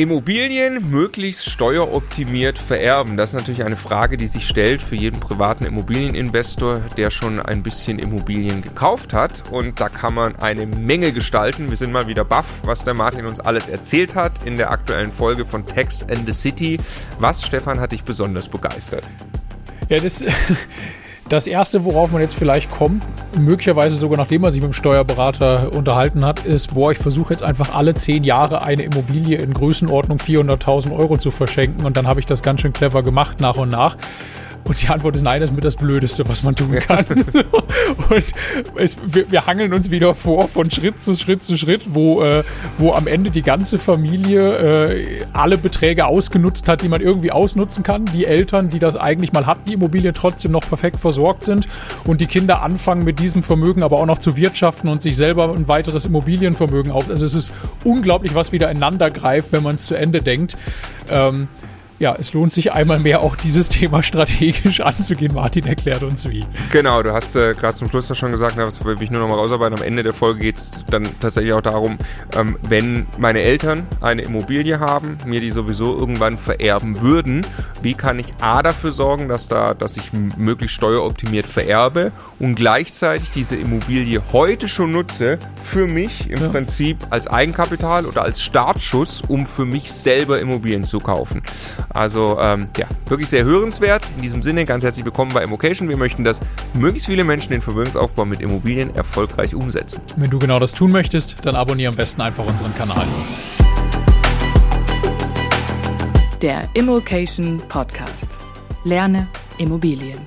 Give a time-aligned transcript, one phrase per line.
[0.00, 3.18] Immobilien möglichst steueroptimiert vererben.
[3.18, 7.62] Das ist natürlich eine Frage, die sich stellt für jeden privaten Immobilieninvestor, der schon ein
[7.62, 9.42] bisschen Immobilien gekauft hat.
[9.50, 11.68] Und da kann man eine Menge gestalten.
[11.68, 15.12] Wir sind mal wieder baff, was der Martin uns alles erzählt hat in der aktuellen
[15.12, 16.78] Folge von Tax and the City.
[17.18, 19.04] Was, Stefan, hat dich besonders begeistert?
[19.90, 20.24] Ja, das,
[21.30, 23.04] Das erste, worauf man jetzt vielleicht kommt,
[23.38, 27.44] möglicherweise sogar nachdem man sich mit dem Steuerberater unterhalten hat, ist, boah, ich versuche jetzt
[27.44, 32.18] einfach alle zehn Jahre eine Immobilie in Größenordnung 400.000 Euro zu verschenken und dann habe
[32.18, 33.96] ich das ganz schön clever gemacht nach und nach.
[34.64, 37.04] Und die Antwort ist nein, das ist mit das Blödeste, was man tun kann.
[38.10, 38.24] und
[38.76, 42.44] es, wir, wir, hangeln uns wieder vor von Schritt zu Schritt zu Schritt, wo, äh,
[42.78, 47.82] wo am Ende die ganze Familie äh, alle Beträge ausgenutzt hat, die man irgendwie ausnutzen
[47.82, 48.04] kann.
[48.06, 51.66] Die Eltern, die das eigentlich mal hatten, die Immobilien trotzdem noch perfekt versorgt sind
[52.04, 55.52] und die Kinder anfangen mit diesem Vermögen aber auch noch zu wirtschaften und sich selber
[55.52, 57.08] ein weiteres Immobilienvermögen auf.
[57.08, 60.56] Also es ist unglaublich, was wieder ineinander greift, wenn man es zu Ende denkt.
[61.08, 61.48] Ähm,
[62.00, 65.34] ja, es lohnt sich einmal mehr auch dieses Thema strategisch anzugehen.
[65.34, 66.46] Martin erklärt uns wie.
[66.72, 69.28] Genau, du hast äh, gerade zum Schluss ja schon gesagt, das will ich nur noch
[69.28, 69.78] mal rausarbeiten.
[69.78, 71.98] Am Ende der Folge geht es dann tatsächlich auch darum,
[72.34, 77.46] ähm, wenn meine Eltern eine Immobilie haben, mir die sowieso irgendwann vererben würden,
[77.82, 83.30] wie kann ich A dafür sorgen, dass da, dass ich möglichst steueroptimiert vererbe und gleichzeitig
[83.30, 86.48] diese Immobilie heute schon nutze für mich im ja.
[86.48, 91.42] Prinzip als Eigenkapital oder als Startschuss, um für mich selber Immobilien zu kaufen.
[91.92, 94.08] Also ähm, ja, wirklich sehr hörenswert.
[94.16, 95.88] In diesem Sinne ganz herzlich willkommen bei Immocation.
[95.88, 96.40] Wir möchten, dass
[96.72, 100.00] möglichst viele Menschen den Vermögensaufbau mit Immobilien erfolgreich umsetzen.
[100.16, 103.06] Wenn du genau das tun möchtest, dann abonniere am besten einfach unseren Kanal.
[106.40, 108.38] Der Immocation Podcast.
[108.84, 109.26] Lerne
[109.58, 110.20] Immobilien.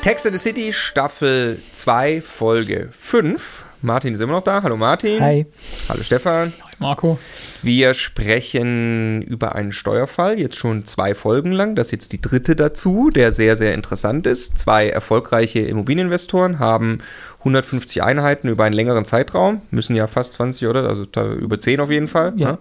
[0.00, 3.64] Text of the City Staffel 2 Folge 5.
[3.82, 4.62] Martin ist immer noch da.
[4.62, 5.20] Hallo Martin.
[5.20, 5.46] Hi.
[5.88, 6.52] Hallo Stefan.
[6.78, 7.18] Marco.
[7.62, 11.74] Wir sprechen über einen Steuerfall, jetzt schon zwei Folgen lang.
[11.74, 14.58] Das ist jetzt die dritte dazu, der sehr, sehr interessant ist.
[14.58, 17.00] Zwei erfolgreiche Immobilieninvestoren haben
[17.46, 21.90] 150 Einheiten über einen längeren Zeitraum, müssen ja fast 20 oder, also über 10 auf
[21.90, 22.58] jeden Fall, ja.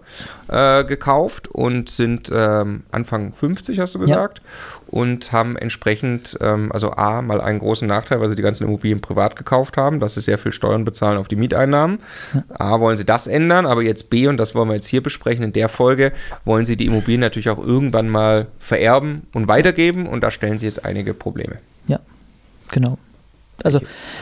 [0.48, 4.44] ne, äh, gekauft und sind ähm, Anfang 50, hast du gesagt, ja.
[4.88, 9.02] und haben entsprechend, ähm, also A, mal einen großen Nachteil, weil sie die ganzen Immobilien
[9.02, 12.00] privat gekauft haben, dass sie sehr viel Steuern bezahlen auf die Mieteinnahmen.
[12.34, 12.44] Ja.
[12.54, 15.44] A, wollen sie das ändern, aber jetzt B, und das wollen wir jetzt hier besprechen
[15.44, 16.14] in der Folge,
[16.46, 20.66] wollen sie die Immobilien natürlich auch irgendwann mal vererben und weitergeben und da stellen sie
[20.66, 21.58] jetzt einige Probleme.
[21.88, 22.00] Ja,
[22.72, 22.98] genau.
[23.64, 23.80] Also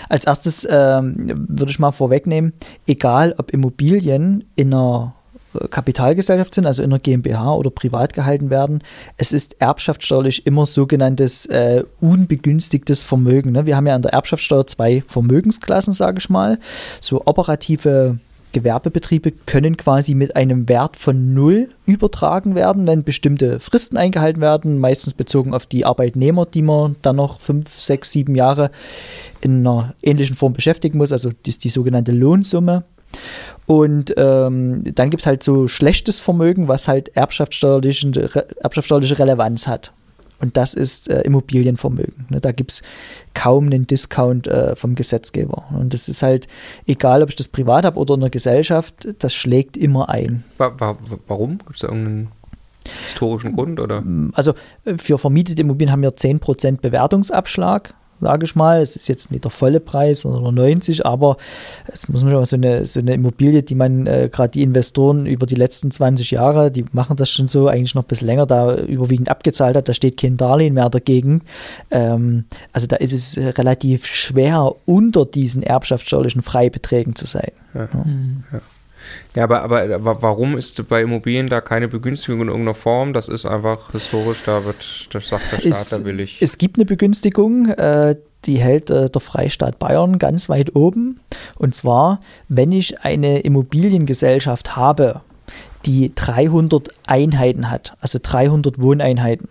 [0.09, 2.53] als erstes ähm, würde ich mal vorwegnehmen,
[2.87, 5.15] egal ob Immobilien in einer
[5.59, 8.83] äh, Kapitalgesellschaft sind, also in einer GmbH oder privat gehalten werden,
[9.17, 13.51] es ist erbschaftssteuerlich immer sogenanntes äh, unbegünstigtes Vermögen.
[13.51, 13.65] Ne?
[13.65, 16.59] Wir haben ja an der Erbschaftssteuer zwei Vermögensklassen, sage ich mal.
[17.01, 18.19] So operative
[18.53, 24.79] Gewerbebetriebe können quasi mit einem Wert von null übertragen werden, wenn bestimmte Fristen eingehalten werden,
[24.79, 28.71] meistens bezogen auf die Arbeitnehmer, die man dann noch fünf, sechs, sieben Jahre
[29.41, 31.11] in einer ähnlichen Form beschäftigen muss.
[31.11, 32.85] Also ist die sogenannte Lohnsumme.
[33.65, 38.11] Und ähm, dann gibt es halt so schlechtes Vermögen, was halt erbschaftssteuerliche,
[38.59, 39.93] erbschaftssteuerliche Relevanz hat.
[40.43, 42.25] Und das ist äh, Immobilienvermögen.
[42.27, 42.83] Ne, da gibt es
[43.33, 45.63] kaum einen Discount äh, vom Gesetzgeber.
[45.71, 46.49] Und das ist halt,
[46.85, 50.43] egal ob ich das privat habe oder in der Gesellschaft, das schlägt immer ein.
[50.57, 51.59] Warum?
[51.59, 52.27] Gibt es da irgendeinen
[53.05, 53.79] historischen Grund?
[53.79, 54.03] Oder?
[54.33, 54.53] Also
[54.83, 58.81] äh, für vermietete Immobilien haben wir 10% Bewertungsabschlag sage ich mal.
[58.81, 61.37] Es ist jetzt nicht der volle Preis, sondern nur 90, aber
[61.87, 64.63] jetzt muss man schon mal so eine, so eine Immobilie, die man, äh, gerade die
[64.63, 68.27] Investoren über die letzten 20 Jahre, die machen das schon so, eigentlich noch ein bisschen
[68.27, 71.41] länger, da überwiegend abgezahlt hat, da steht kein Darlehen mehr dagegen.
[71.91, 77.51] Ähm, also da ist es relativ schwer, unter diesen erbschaftssteuerlichen Freibeträgen zu sein.
[77.73, 77.81] Ja.
[77.81, 78.05] Ja.
[78.53, 78.61] Ja.
[79.35, 83.13] Ja, aber, aber warum ist bei Immobilien da keine Begünstigung in irgendeiner Form?
[83.13, 86.41] Das ist einfach historisch, da wird, das sagt der Staat, es, da will ich.
[86.41, 88.15] Es gibt eine Begünstigung, äh,
[88.45, 91.19] die hält äh, der Freistaat Bayern ganz weit oben.
[91.57, 92.19] Und zwar,
[92.49, 95.21] wenn ich eine Immobiliengesellschaft habe,
[95.85, 99.49] die 300 Einheiten hat, also 300 Wohneinheiten.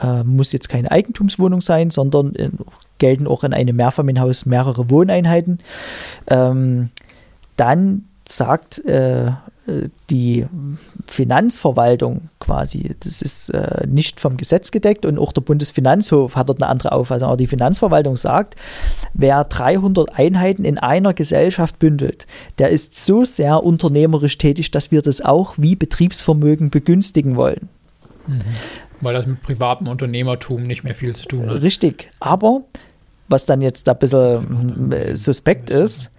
[0.00, 2.34] Äh, muss jetzt keine Eigentumswohnung sein, sondern
[2.98, 5.58] gelten auch in einem Mehrfamilienhaus mehrere Wohneinheiten.
[6.28, 6.90] Ähm,
[7.56, 9.32] dann sagt äh,
[10.08, 10.46] die
[11.06, 16.62] Finanzverwaltung quasi, das ist äh, nicht vom Gesetz gedeckt und auch der Bundesfinanzhof hat dort
[16.62, 17.28] eine andere Auffassung.
[17.28, 18.56] Aber die Finanzverwaltung sagt,
[19.12, 22.26] wer 300 Einheiten in einer Gesellschaft bündelt,
[22.58, 27.68] der ist so sehr unternehmerisch tätig, dass wir das auch wie Betriebsvermögen begünstigen wollen.
[28.26, 28.40] Mhm.
[29.00, 31.62] Weil das mit privatem Unternehmertum nicht mehr viel zu tun hat.
[31.62, 32.10] Richtig.
[32.20, 32.62] Aber
[33.28, 36.10] was dann jetzt da ein bisschen äh, suspekt ist,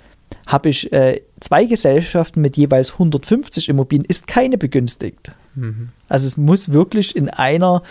[0.48, 5.32] Habe ich äh, zwei Gesellschaften mit jeweils 150 Immobilien, ist keine begünstigt.
[5.56, 5.90] Mhm.
[6.08, 7.84] Also es muss wirklich in einer,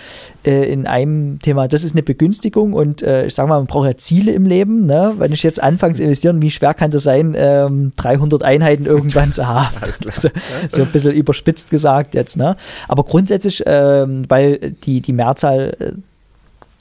[0.44, 3.86] äh, in einem Thema, das ist eine Begünstigung und äh, ich sage mal, man braucht
[3.86, 4.86] ja Ziele im Leben.
[4.86, 5.14] Ne?
[5.18, 9.32] Wenn ich jetzt anfange zu investieren, wie schwer kann das sein, ähm, 300 Einheiten irgendwann
[9.32, 9.76] zu haben?
[10.12, 10.30] So,
[10.70, 12.36] so ein bisschen überspitzt gesagt jetzt.
[12.36, 12.56] Ne?
[12.88, 15.92] Aber grundsätzlich, ähm, weil die, die Mehrzahl äh,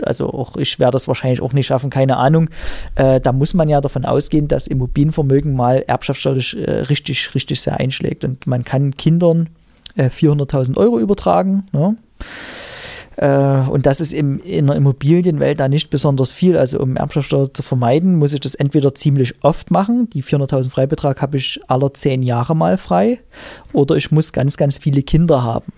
[0.03, 2.49] also auch ich werde das wahrscheinlich auch nicht schaffen, keine Ahnung.
[2.95, 7.79] Äh, da muss man ja davon ausgehen, dass Immobilienvermögen mal erbschaftssteuerlich äh, richtig, richtig sehr
[7.79, 8.23] einschlägt.
[8.23, 9.49] Und man kann Kindern
[9.95, 11.67] äh, 400.000 Euro übertragen.
[11.71, 11.95] Ne?
[13.17, 16.57] Äh, und das ist im, in der Immobilienwelt da nicht besonders viel.
[16.57, 20.09] Also um Erbschaftssteuer zu vermeiden, muss ich das entweder ziemlich oft machen.
[20.11, 23.19] Die 400.000 Freibetrag habe ich aller zehn Jahre mal frei.
[23.73, 25.73] Oder ich muss ganz, ganz viele Kinder haben.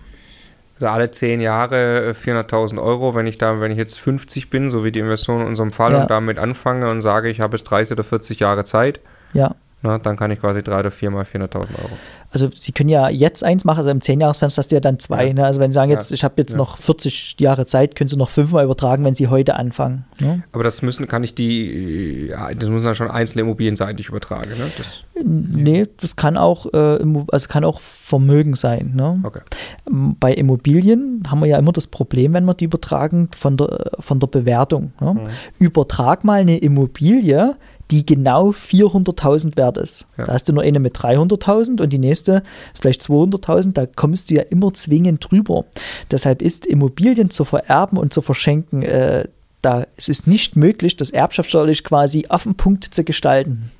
[0.80, 4.70] Also alle zehn Jahre äh, 400.000 Euro, wenn ich da, wenn ich jetzt 50 bin,
[4.70, 6.02] so wie die Investoren in unserem Fall, Ja.
[6.02, 9.00] und damit anfange und sage, ich habe jetzt 30 oder 40 Jahre Zeit,
[9.34, 9.54] Ja.
[9.82, 11.90] Na, dann kann ich quasi drei oder viermal 400.000 Euro.
[12.32, 15.28] Also Sie können ja jetzt eins machen, also im 10-Jahres-Fenster hast du ja dann zwei.
[15.28, 15.32] Ja.
[15.34, 15.44] Ne?
[15.46, 16.14] Also wenn Sie sagen jetzt, Ja.
[16.14, 16.58] ich habe jetzt Ja.
[16.58, 20.04] noch 40 Jahre Zeit, können Sie noch fünfmal übertragen, wenn Sie heute anfangen.
[20.20, 20.42] Ne?
[20.52, 24.02] Aber das müssen, kann ich die, äh, das müssen dann schon einzelne Immobilien sein, die
[24.02, 24.70] ich übertrage, ne?
[24.78, 26.98] Das, Nee, das kann auch, äh,
[27.30, 28.92] also kann auch Vermögen sein.
[28.94, 29.20] Ne?
[29.22, 29.40] okay.
[29.84, 34.18] Bei Immobilien haben wir ja immer das Problem, wenn wir die übertragen, von der, von
[34.18, 34.92] der Bewertung.
[35.00, 35.14] Ne?
[35.14, 35.20] Mhm.
[35.58, 37.56] Übertrag mal eine Immobilie,
[37.90, 40.06] die genau 400.000 wert ist.
[40.16, 40.24] Ja.
[40.26, 42.42] Da hast du nur eine mit 300.000 und die nächste
[42.72, 45.64] ist vielleicht 200.000, da kommst du ja immer zwingend drüber.
[46.10, 49.26] Deshalb ist Immobilien zu vererben und zu verschenken, äh,
[49.62, 53.70] da es ist nicht möglich, das erbschaftssteuerlich quasi auf den Punkt zu gestalten.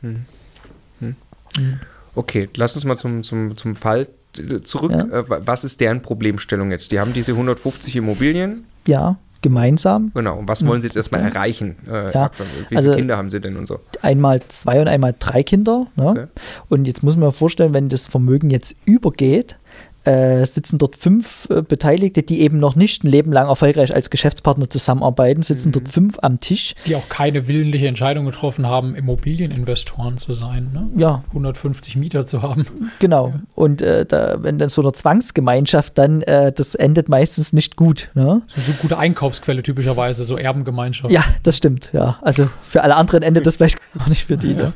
[2.14, 4.92] Okay, lass uns mal zum, zum, zum Fall äh, zurück.
[4.92, 5.04] Ja.
[5.06, 6.92] Äh, wa- Was ist deren Problemstellung jetzt?
[6.92, 8.64] Die haben diese 150 Immobilien.
[8.86, 10.10] Ja, gemeinsam.
[10.14, 10.38] Genau.
[10.38, 11.76] Und was wollen sie jetzt erstmal erreichen?
[11.88, 12.30] Äh, Ja?
[12.68, 13.80] Wie also- viele Kinder haben sie denn und so?
[14.02, 15.86] einmal zwei und einmal drei Kinder.
[15.96, 16.06] Ne?
[16.06, 16.26] Okay.
[16.68, 19.56] Und jetzt muss man sich vorstellen, wenn das Vermögen jetzt übergeht,
[20.04, 24.10] äh, sitzen dort fünf äh, Beteiligte, die eben noch nicht ein Leben lang erfolgreich als
[24.10, 26.74] Geschäftspartner zusammenarbeiten, sitzen dort fünf am Tisch.
[26.86, 30.70] Die auch keine willentliche Entscheidung getroffen haben, Immobilieninvestoren zu sein.
[30.72, 30.88] Ne?
[30.96, 32.66] Ja, 150 Mieter zu haben.
[32.98, 33.34] genau.
[33.54, 38.10] Und äh, da, wenn dann so eine Zwangsgemeinschaft, dann äh, das endet meistens nicht gut.
[38.14, 38.42] Ne?
[38.46, 41.12] So, so gute Einkaufsquelle typischerweise, so Erbengemeinschaft.
[41.12, 42.18] Ja, das stimmt, ja.
[42.22, 44.54] Also für alle anderen endet das vielleicht gar nicht für die.
[44.54, 44.72] Ne?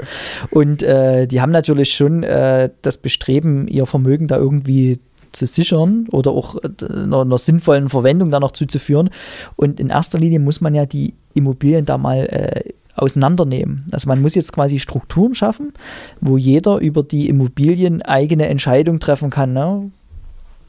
[0.50, 5.00] Und äh, die haben natürlich schon äh, das Bestreben, ihr Vermögen da irgendwie
[5.34, 9.10] zu sichern oder auch äh, einer, einer sinnvollen Verwendung da noch zuzuführen.
[9.56, 13.86] Und in erster Linie muss man ja die Immobilien da mal äh, auseinandernehmen.
[13.90, 15.72] Also man muss jetzt quasi Strukturen schaffen,
[16.20, 19.52] wo jeder über die Immobilien eigene Entscheidung treffen kann.
[19.52, 19.90] Ne?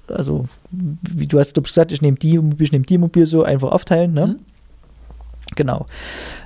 [0.08, 3.44] Also, wie du hast glaub gesagt, ich nehme die Immobilie, ich nehme die Immobilie so
[3.44, 4.14] einfach aufteilen.
[4.14, 4.28] Ne?
[4.28, 4.36] Mhm.
[5.56, 5.86] Genau.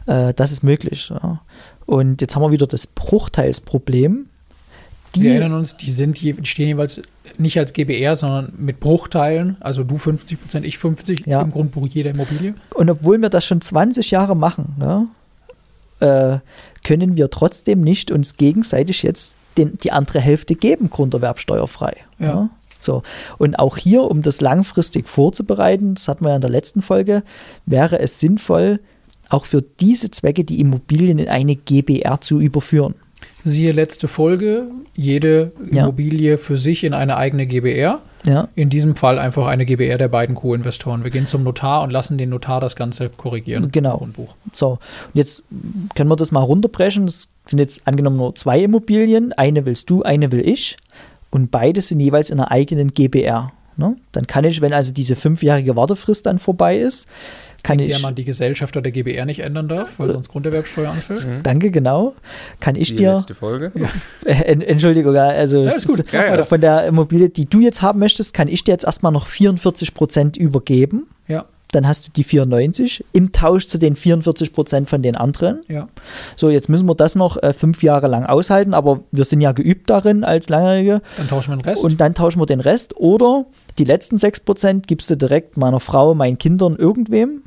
[0.05, 1.09] Äh, das ist möglich.
[1.09, 1.41] Ja.
[1.85, 4.27] Und jetzt haben wir wieder das Bruchteilsproblem.
[5.13, 7.01] Wir Die, erinnern uns, die sind die stehen jeweils
[7.37, 9.57] nicht als GBR, sondern mit Bruchteilen.
[9.59, 11.41] Also du 50 Prozent, ich 50 Ja.
[11.41, 12.53] im Grundbuch jeder Immobilie.
[12.75, 15.07] und obwohl wir das schon 20 Jahre machen, ne,
[15.99, 16.39] äh,
[16.85, 21.97] können wir trotzdem nicht uns gegenseitig jetzt den, die andere Hälfte geben, grunderwerbsteuerfrei.
[22.19, 22.49] Ja.
[22.77, 23.01] So.
[23.37, 27.23] Und auch hier, um das langfristig vorzubereiten, das hatten wir ja in der letzten Folge,
[27.65, 28.79] wäre es sinnvoll,
[29.27, 32.95] auch für diese Zwecke die Immobilien in eine GBR zu überführen.
[33.43, 35.83] Siehe letzte Folge, jede Ja.
[35.83, 37.99] Immobilie für sich in eine eigene GBR.
[38.25, 41.05] Ja, In diesem Fall einfach eine GBR der beiden Co-Investoren.
[41.05, 43.71] Wir gehen zum Notar und lassen den Notar das Ganze korrigieren.
[43.71, 43.97] Genau.
[43.97, 44.35] Grundbuch.
[44.53, 44.79] So, und
[45.13, 45.43] jetzt
[45.95, 47.05] können wir das mal runterbrechen.
[47.05, 49.31] Das sind jetzt angenommen nur zwei Immobilien.
[49.33, 50.75] Eine willst du, eine will ich.
[51.31, 53.53] Und beide sind jeweils in einer eigenen GBR.
[53.77, 53.95] Ne?
[54.11, 57.07] Dann kann ich, wenn also diese fünfjährige Wartefrist dann vorbei ist,
[57.63, 57.89] kann in ich.
[57.91, 61.25] der man die Gesellschafter der GBR nicht ändern darf, weil sonst Grunderwerbsteuer anfällt.
[61.43, 62.13] Danke, genau.
[62.59, 63.15] Kann ich dir.
[63.15, 63.71] letzte Folge.
[64.25, 66.43] Äh, en- Entschuldigung, ja, also Ja, ist Ja, ja.
[66.45, 69.93] von der Immobilie, die du jetzt haben möchtest, kann ich dir jetzt erstmal noch 44
[69.93, 71.07] Prozent übergeben.
[71.27, 75.61] Ja, Dann hast du die 94 im Tausch zu den 44 Prozent von den anderen.
[75.67, 75.87] ja.
[76.35, 79.51] So, jetzt müssen wir das noch äh, fünf Jahre lang aushalten, aber wir sind ja
[79.51, 81.83] geübt darin als Langjährige Dann tauschen wir den Rest.
[81.83, 83.45] und dann tauschen wir den Rest oder
[83.77, 87.43] die letzten 6% gibst du direkt meiner Frau, meinen Kindern, irgendwem.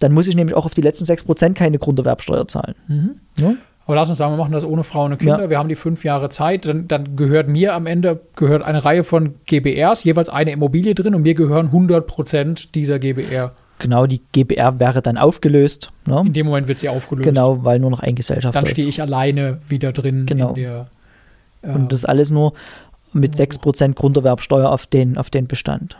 [0.00, 2.74] Dann muss ich nämlich auch auf die letzten 6% keine Grunderwerbsteuer zahlen.
[2.88, 3.20] mhm.
[3.38, 3.54] Ja?
[3.86, 5.42] Aber lass uns sagen, wir machen das ohne Frauen und Kinder.
[5.44, 5.48] Ja.
[5.50, 6.66] Wir haben die fünf Jahre Zeit.
[6.66, 11.14] Dann, dann gehört mir am Ende gehört eine Reihe von GBRs, jeweils eine Immobilie drin
[11.14, 13.52] und mir gehören 100 Prozent dieser GBR.
[13.78, 15.92] Genau, die GBR wäre dann aufgelöst.
[16.04, 16.20] Ne?
[16.26, 17.28] In dem Moment wird sie aufgelöst.
[17.28, 20.48] Genau, weil nur noch ein Gesellschafter Dann stehe ich alleine wieder drin Genau.
[20.48, 20.88] in der.
[21.62, 22.54] äh, Und das alles nur
[23.12, 25.96] mit 6% Grunderwerbsteuer auf den, auf den Bestand.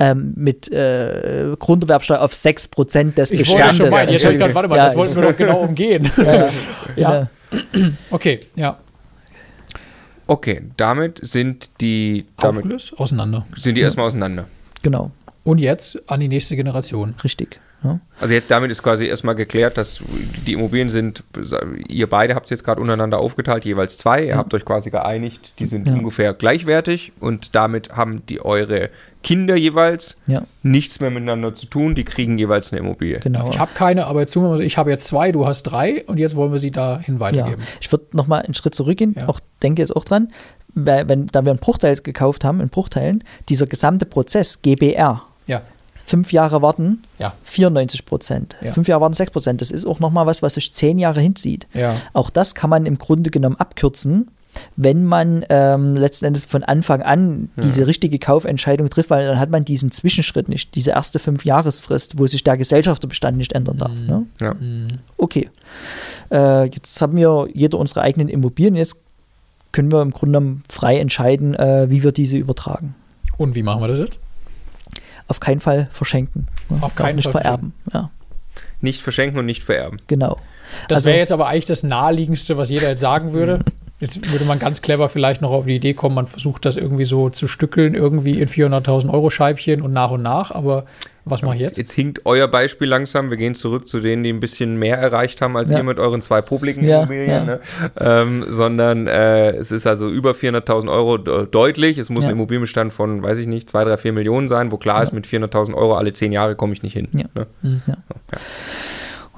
[0.00, 3.76] Ähm, mit äh, Grunderwerbsteuer auf 6% des ich wollte Bestandes.
[3.76, 6.08] schon meinen, jetzt ich warte mal, Ja, das wollten wir doch genau umgehen.
[6.16, 6.50] Ja, ja.
[6.96, 7.28] Ja.
[8.10, 8.78] Okay, ja.
[10.26, 13.46] Okay, damit sind die, damit Aufgelöst, auseinander.
[13.56, 14.44] sind die erstmal auseinander.
[14.82, 15.10] Genau,
[15.42, 17.14] Und jetzt an die nächste Generation.
[17.24, 17.58] richtig.
[17.84, 18.00] Ja.
[18.20, 20.00] Also jetzt damit ist quasi erstmal geklärt, dass
[20.46, 21.22] die Immobilien sind,
[21.88, 24.24] ihr beide habt es jetzt gerade untereinander aufgeteilt, jeweils zwei.
[24.26, 25.92] Ihr habt euch quasi geeinigt, die sind Ja.
[25.94, 28.90] ungefähr gleichwertig und damit haben die eure
[29.22, 33.20] Kinder jeweils ja, nichts mehr miteinander zu tun, die kriegen jeweils eine Immobilie.
[33.20, 33.50] genau.
[33.50, 35.62] Ich habe keine, aber jetzt tun wir mal so, ich habe jetzt zwei, du hast
[35.64, 37.62] drei und jetzt wollen wir sie dahin Ja, weitergeben.
[37.80, 39.28] ich würde nochmal einen Schritt zurückgehen, Ja.
[39.28, 40.32] auch denke jetzt auch dran,
[40.74, 45.62] weil, wenn, da wir einen Bruchteil gekauft haben, in Bruchteilen, dieser gesamte Prozess, GBR, Ja,
[46.08, 48.72] fünf Jahre warten, ja, 94 Prozent, Ja.
[48.72, 51.66] fünf Jahre warten 6 Prozent, das ist auch nochmal was, was sich zehn Jahre hinzieht.
[51.74, 51.96] ja.
[52.12, 54.28] Auch das kann man im Grunde genommen abkürzen,
[54.76, 59.50] wenn man ähm, letzten Endes von Anfang an diese richtige Kaufentscheidung trifft, weil dann hat
[59.50, 63.92] man diesen Zwischenschritt nicht, diese erste Fünf-Jahresfrist, wo sich der Gesellschafterbestand nicht ändern darf.
[63.92, 64.26] Ne?
[64.40, 64.56] Ja.
[65.16, 65.48] Okay,
[66.32, 68.96] äh, jetzt haben wir jeder unsere eigenen Immobilien, jetzt
[69.70, 72.94] können wir im Grunde genommen frei entscheiden, äh, wie wir diese übertragen.
[73.36, 74.18] Und wie machen wir das jetzt?
[75.28, 76.46] Auf keinen Fall verschenken.
[76.68, 76.78] Ne?
[76.80, 77.72] Auf keinen nicht Fall vererben.
[77.92, 78.10] Ja,
[78.80, 80.00] Nicht verschenken und nicht vererben.
[80.06, 80.36] genau.
[80.88, 83.60] Das Also- wäre jetzt aber eigentlich das Naheliegendste, was jeder jetzt sagen würde.
[84.00, 87.04] Jetzt würde man ganz clever vielleicht noch auf die Idee kommen, man versucht das irgendwie
[87.04, 90.52] so zu stückeln, irgendwie in 400.000 Euro Scheibchen und nach und nach.
[90.52, 90.84] Aber
[91.24, 91.78] was mache ich jetzt?
[91.78, 93.28] Jetzt hinkt euer Beispiel langsam.
[93.28, 95.78] Wir gehen zurück zu denen, die ein bisschen mehr erreicht haben als Ja.
[95.78, 97.28] ihr mit euren zwei publiken Ja, Immobilien.
[97.28, 97.44] ja.
[97.44, 97.60] Ne?
[98.00, 101.98] Ähm, sondern äh, es ist also über 400.000 Euro de- deutlich.
[101.98, 105.02] Es muss ein Immobilienbestand von, weiß ich nicht, 2, 3, 4 Millionen sein, wo klar
[105.02, 107.08] ist, mit 400.000 Euro alle 10 Jahre komme ich nicht hin.
[107.14, 107.24] Ja.
[107.34, 107.46] Ne?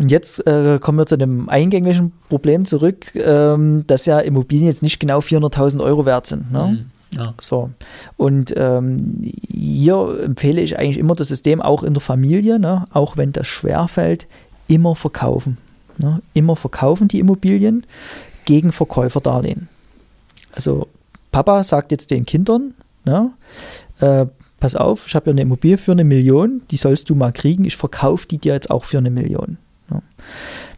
[0.00, 0.04] Ja.
[0.04, 4.82] Und jetzt äh, kommen wir zu dem eingänglichen Problem zurück, ähm, dass ja Immobilien jetzt
[4.82, 6.50] nicht genau 400.000 Euro wert sind.
[6.50, 6.68] Ne?
[6.68, 7.34] Hm, Ja.
[7.38, 7.70] So.
[8.16, 12.86] Und ähm, hier empfehle ich eigentlich immer das System auch in der Familie, ne?
[12.92, 14.26] auch wenn das schwerfällt,
[14.68, 15.58] immer verkaufen.
[15.98, 16.22] Ne?
[16.32, 17.84] Immer verkaufen die Immobilien
[18.46, 19.68] gegen Verkäuferdarlehen.
[20.52, 20.88] Also
[21.30, 23.32] Papa sagt jetzt den Kindern, ne?
[24.00, 24.26] äh,
[24.60, 27.64] pass auf, ich habe hier eine Immobilie für eine Million, die sollst du mal kriegen,
[27.64, 29.58] ich verkaufe die dir jetzt auch für eine Million.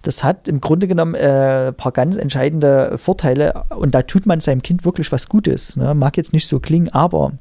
[0.02, 4.40] Das hat im Grunde genommen äh, ein paar ganz entscheidende Vorteile und da tut man
[4.40, 5.76] seinem Kind wirklich was Gutes.
[5.76, 5.94] Ne?
[5.94, 7.32] Mag jetzt nicht so klingen, aber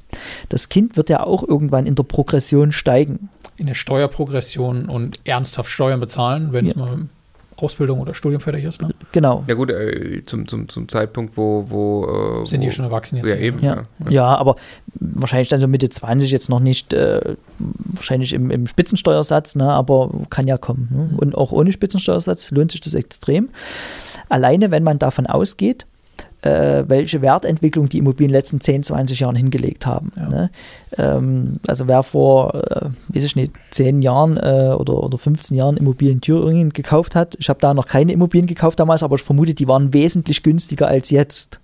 [0.49, 3.29] das Kind wird ja auch irgendwann in der Progression steigen.
[3.57, 6.85] In der Steuerprogression und ernsthaft Steuern bezahlen, wenn es Ja.
[6.85, 6.97] mal
[7.61, 8.81] Ausbildung oder Studium fertig ist.
[8.81, 8.89] Ne?
[9.11, 9.43] Genau.
[9.47, 11.65] Ja gut, äh, zum, zum, zum Zeitpunkt, wo...
[11.69, 13.29] wo äh, Sind wo, die schon erwachsen jetzt?
[13.29, 13.59] Ja, eben.
[13.63, 14.55] Ja, ja, aber
[14.95, 20.09] wahrscheinlich dann so Mitte 20 jetzt noch nicht, äh, wahrscheinlich im, im Spitzensteuersatz, ne, aber
[20.29, 20.87] kann ja kommen.
[20.91, 21.17] Ne?
[21.17, 23.49] Und auch ohne Spitzensteuersatz lohnt sich das extrem.
[24.29, 25.85] Alleine, wenn man davon ausgeht,
[26.41, 30.11] äh, welche Wertentwicklung die Immobilien in den letzten 10, 20 Jahren hingelegt haben.
[30.15, 30.29] Ja.
[30.29, 30.51] Ne?
[30.97, 35.77] Ähm, also wer vor, äh, weiß ich nicht, 10 Jahren äh, oder, oder 15 Jahren
[35.77, 39.23] Immobilien in Thüringen gekauft hat, ich habe da noch keine Immobilien gekauft damals, aber ich
[39.23, 41.59] vermute, die waren wesentlich günstiger als jetzt.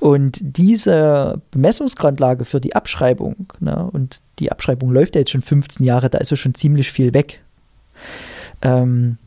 [0.00, 5.84] Und diese Bemessungsgrundlage für die Abschreibung, ne, und die Abschreibung läuft ja jetzt schon 15
[5.84, 7.40] Jahre, da ist ja schon ziemlich viel weg,
[8.62, 9.18] ähm,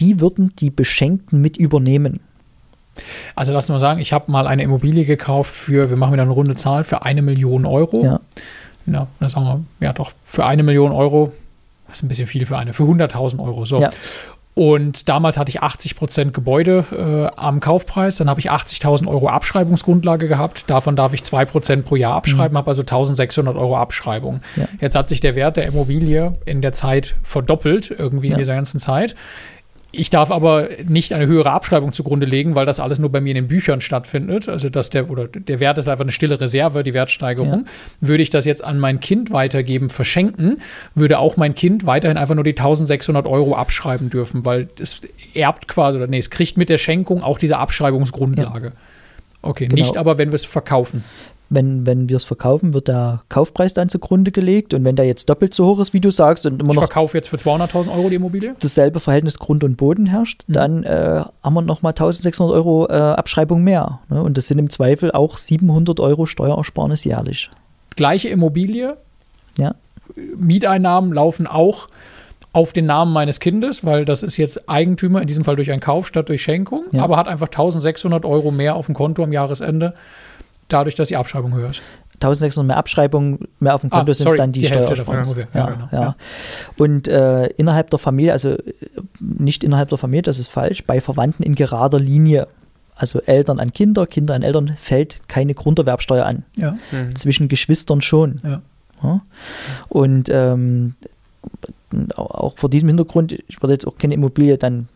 [0.00, 2.20] die würden die Beschenkten mit übernehmen.
[3.34, 6.32] Also lass mal sagen, ich habe mal eine Immobilie gekauft für, wir machen wieder eine
[6.32, 8.04] runde Zahl, für eine Million Euro.
[8.04, 8.20] Ja.
[8.86, 11.32] Ja, das sagen wir, ja doch, für eine Million Euro,
[11.88, 13.64] das ist ein bisschen viel für eine, für 100.000 Euro.
[13.64, 13.80] So.
[13.80, 13.90] Ja.
[14.54, 19.28] Und damals hatte ich 80 Prozent Gebäude äh, am Kaufpreis, dann habe ich 80.000 Euro
[19.28, 20.64] Abschreibungsgrundlage gehabt.
[20.68, 24.36] Davon darf ich 2 Prozent pro Jahr abschreiben, habe also 1.600 Euro Abschreibung.
[24.54, 24.62] Mhm.
[24.62, 24.68] Ja.
[24.80, 28.32] Jetzt hat sich der Wert der Immobilie in der Zeit verdoppelt, irgendwie Ja.
[28.34, 29.14] in dieser ganzen Zeit.
[29.98, 33.30] Ich darf aber nicht eine höhere Abschreibung zugrunde legen, weil das alles nur bei mir
[33.30, 34.48] in den Büchern stattfindet.
[34.48, 37.66] Also dass der oder der Wert ist einfach eine stille Reserve, die Wertsteigerung.
[38.00, 40.60] Würde ich das jetzt an mein Kind weitergeben, verschenken,
[40.94, 45.00] würde auch mein Kind weiterhin einfach nur die 1600 Euro abschreiben dürfen, weil es
[45.34, 48.72] erbt quasi oder nee, es kriegt mit der Schenkung auch diese Abschreibungsgrundlage.
[49.42, 49.74] Okay, Genau.
[49.76, 51.04] nicht aber, wenn wir es verkaufen.
[51.48, 55.28] Wenn, wenn wir es verkaufen, wird der Kaufpreis dann zugrunde gelegt und wenn der jetzt
[55.28, 57.92] doppelt so hoch ist, wie du sagst, und immer Ich noch verkaufe jetzt für 200.000
[57.94, 58.56] Euro die Immobilie.
[58.58, 60.52] dasselbe Verhältnis Grund und Boden herrscht, Mhm.
[60.52, 64.00] dann äh, haben wir nochmal 1600 Euro äh, Abschreibung mehr.
[64.08, 64.20] Ne?
[64.22, 67.48] Und das sind im Zweifel auch 700 Euro Steuerersparnis jährlich.
[67.94, 68.96] Gleiche Immobilie,
[69.56, 69.74] Ja,
[70.36, 71.88] Mieteinnahmen laufen auch
[72.52, 75.80] auf den Namen meines Kindes, weil das ist jetzt Eigentümer, in diesem Fall durch einen
[75.80, 77.02] Kauf statt durch Schenkung, Ja.
[77.02, 79.92] aber hat einfach 1600 Euro mehr auf dem Konto am Jahresende,
[80.68, 81.82] dadurch, dass die Abschreibung höher ist.
[82.14, 85.34] 1600 mehr Abschreibung, mehr auf dem Ah, Konto sind sorry, dann die, die Steuersparnis.
[85.36, 85.88] Ja, Ja, genau.
[85.92, 86.00] ja.
[86.00, 86.16] Ja.
[86.78, 88.56] Und äh, innerhalb der Familie, also
[89.20, 92.48] nicht innerhalb der Familie, das ist falsch, bei Verwandten in gerader Linie,
[92.94, 96.44] also Eltern an Kinder, Kinder an Eltern, fällt keine Grunderwerbsteuer an.
[96.54, 96.78] Ja,
[97.14, 98.38] Zwischen Geschwistern schon.
[98.42, 98.62] ja.
[99.02, 99.20] Ja?
[99.90, 100.94] Und ähm,
[102.16, 104.88] auch vor diesem Hintergrund, ich würde jetzt auch keine Immobilie dann,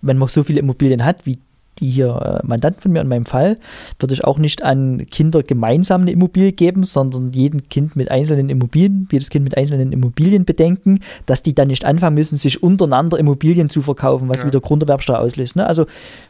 [0.00, 1.38] wenn man so viele Immobilien hat, wie
[1.78, 3.58] die hier äh, Mandant von mir in meinem Fall,
[3.98, 8.48] würde ich auch nicht an Kinder gemeinsam eine Immobilie geben, sondern jedem Kind mit einzelnen
[8.48, 13.18] Immobilien, jedes Kind mit einzelnen Immobilien bedenken, dass die dann nicht anfangen müssen, sich untereinander
[13.18, 14.46] Immobilien zu verkaufen, was Ja.
[14.48, 15.56] wieder Grunderwerbsteuer auslöst.
[15.56, 15.66] Ne?
[15.66, 15.86] Also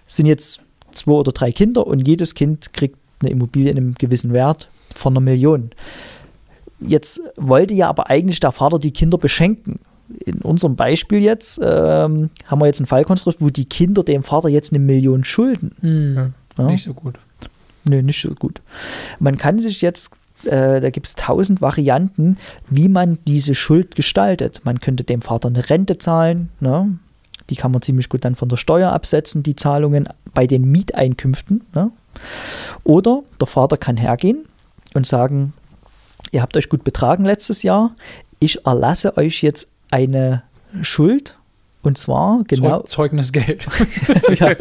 [0.07, 4.33] sind jetzt zwei oder drei Kinder und jedes Kind kriegt eine Immobilie in einem gewissen
[4.33, 5.71] Wert von einer Million.
[6.81, 9.79] Jetzt wollte ja aber eigentlich der Vater die Kinder beschenken.
[10.25, 14.23] In unserem Beispiel jetzt ähm, haben wir jetzt einen Fall konstruiert, wo die Kinder dem
[14.23, 15.73] Vater jetzt eine Million schulden.
[15.81, 16.65] Hm, Ja?
[16.67, 17.19] Nicht so gut.
[17.89, 18.61] Nö, nicht so gut.
[19.19, 20.13] Man kann sich jetzt,
[20.45, 24.61] äh, da gibt es tausend Varianten, wie man diese Schuld gestaltet.
[24.65, 26.99] Man könnte dem Vater eine Rente zahlen, ne?
[27.51, 31.63] die kann man ziemlich gut dann von der Steuer absetzen, die Zahlungen bei den Mieteinkünften.
[31.75, 31.91] Ne?
[32.85, 34.45] Oder der Vater kann hergehen
[34.95, 35.53] und sagen,
[36.33, 37.93] ihr habt euch gut betragen letztes Jahr,
[38.41, 40.43] ich erlasse euch jetzt eine
[40.83, 41.37] Schuld.
[41.83, 42.79] Und zwar genau.
[42.81, 43.67] Zeug, Zeugnisgeld.
[44.37, 44.55] ja.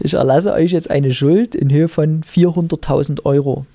[0.00, 3.66] Ich erlasse euch jetzt eine Schuld in Höhe von 400.000 Euro.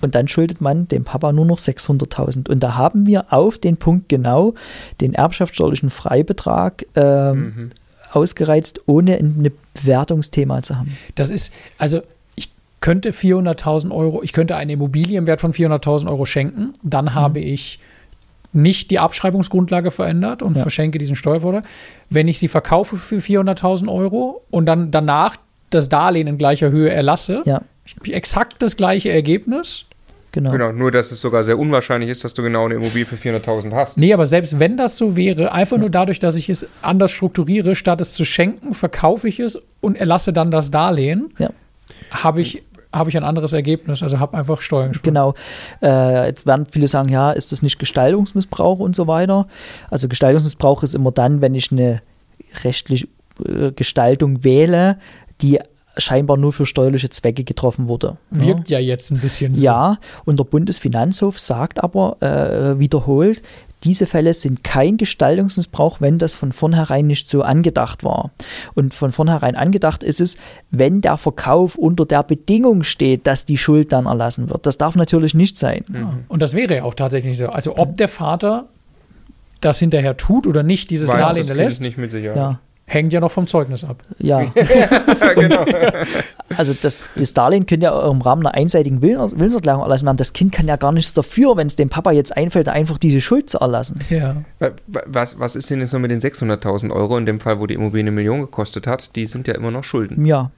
[0.00, 2.48] Und dann schuldet man dem Papa nur noch 600.000.
[2.48, 4.54] Und da haben wir auf den Punkt genau
[5.00, 7.70] den erbschaftssteuerlichen Freibetrag ähm, Mhm.
[8.12, 10.96] ausgereizt, ohne ein Bewertungsthema zu haben.
[11.16, 12.00] Das ist, also
[12.36, 12.50] ich
[12.80, 16.72] könnte 400.000 Euro, ich könnte eine Immobilie im Wert von 400.000 Euro schenken.
[16.82, 17.14] Dann Mhm.
[17.14, 17.80] habe ich
[18.52, 20.62] nicht die Abschreibungsgrundlage verändert und Ja.
[20.62, 21.62] verschenke diesen Steuervorteil.
[22.08, 25.36] Wenn ich sie verkaufe für 400.000 Euro und dann danach
[25.70, 29.84] das Darlehen in gleicher Höhe erlasse, Ja, ich habe exakt das gleiche Ergebnis.
[30.32, 30.50] genau.
[30.50, 33.72] Genau, nur dass es sogar sehr unwahrscheinlich ist, dass du genau eine Immobilie für 400.000
[33.74, 33.98] hast.
[33.98, 37.74] Nee, aber selbst wenn das so wäre, einfach nur dadurch, dass ich es anders strukturiere,
[37.76, 41.50] statt es zu schenken, verkaufe ich es und erlasse dann das Darlehen, Ja.
[42.10, 42.62] habe ich,
[42.92, 44.02] habe ich ein anderes Ergebnis.
[44.02, 45.04] Also habe einfach Steuern gespart.
[45.04, 45.34] Genau.
[45.82, 49.46] Äh, jetzt werden viele sagen, ja, ist das nicht Gestaltungsmissbrauch und so weiter.
[49.90, 52.02] Also Gestaltungsmissbrauch ist immer dann, wenn ich eine
[52.64, 53.08] rechtliche
[53.46, 54.98] äh, Gestaltung wähle,
[55.40, 55.60] die
[55.96, 58.16] scheinbar nur für steuerliche Zwecke getroffen wurde.
[58.32, 58.42] Ja.
[58.42, 59.64] Wirkt ja jetzt ein bisschen so.
[59.64, 63.42] Ja, und der Bundesfinanzhof sagt aber äh, wiederholt,
[63.84, 68.30] diese Fälle sind kein Gestaltungsmissbrauch, wenn das von vornherein nicht so angedacht war.
[68.74, 70.36] Und von vornherein angedacht ist es,
[70.70, 74.66] wenn der Verkauf unter der Bedingung steht, dass die Schuld dann erlassen wird.
[74.66, 75.80] Das darf natürlich nicht sein.
[75.92, 76.14] Ja.
[76.28, 77.48] Und das wäre ja auch tatsächlich so.
[77.48, 78.68] Also ob der Vater
[79.60, 82.36] das hinterher tut oder nicht, dieses Weiß Darlehen das Kind lässt, nicht mit Sicherheit.
[82.36, 82.60] Ja,
[82.92, 84.02] hängt ja noch vom Zeugnis ab.
[84.18, 84.44] ja.
[85.34, 85.64] genau.
[86.56, 90.16] Also das, das Darlehen könnte ja im Rahmen einer einseitigen Willens- Willenserklärung erlassen werden.
[90.16, 93.20] Das Kind kann ja gar nichts dafür, wenn es dem Papa jetzt einfällt, einfach diese
[93.20, 94.00] Schuld zu erlassen.
[94.10, 94.34] Ja.
[94.58, 97.60] Wa- wa- Was, was ist denn jetzt noch mit den 600.000 Euro in dem Fall,
[97.60, 99.14] wo die Immobilie eine Million gekostet hat?
[99.14, 100.26] Die sind ja immer noch Schulden.
[100.26, 100.50] Ja,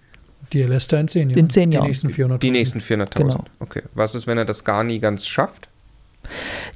[0.55, 1.39] Die erlässt er in zehn Jahren.
[1.39, 1.83] In zehn Jahren.
[1.85, 2.43] Die nächsten 400.
[2.43, 3.15] Die nächsten 400.000.
[3.19, 3.45] Genau.
[3.61, 3.83] Okay.
[3.93, 5.69] Was ist, wenn er das gar nie ganz schafft?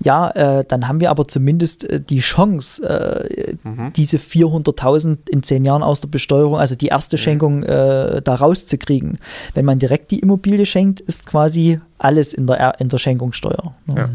[0.03, 3.93] Ja, äh, dann haben wir aber zumindest äh, die Chance, äh, Mhm.
[3.95, 9.19] diese 400.000 in zehn Jahren aus der Besteuerung, also die erste Schenkung, äh, da rauszukriegen.
[9.55, 13.75] Wenn man direkt die Immobilie schenkt, ist quasi alles in der, Er- in der Schenkungssteuer.
[13.87, 13.95] ne?
[13.97, 14.09] Ja.